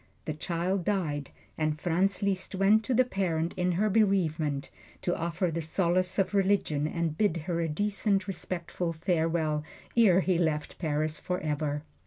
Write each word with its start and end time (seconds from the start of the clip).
The 0.25 0.33
child 0.33 0.83
died, 0.83 1.29
and 1.59 1.79
Franz 1.79 2.23
Liszt 2.23 2.55
went 2.55 2.83
to 2.85 2.95
the 2.95 3.05
parent 3.05 3.53
in 3.55 3.73
her 3.73 3.87
bereavement, 3.87 4.71
to 5.03 5.15
offer 5.15 5.51
the 5.51 5.61
solace 5.61 6.17
of 6.17 6.33
religion 6.33 6.87
and 6.87 7.15
bid 7.15 7.37
her 7.45 7.61
a 7.61 7.69
decent, 7.69 8.27
respectful 8.27 8.93
farewell, 8.93 9.63
ere 9.95 10.21
he 10.21 10.39
left 10.39 10.79
Paris 10.79 11.19
forever. 11.19 11.83